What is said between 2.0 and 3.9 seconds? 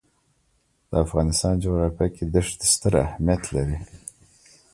کې دښتې ستر اهمیت لري.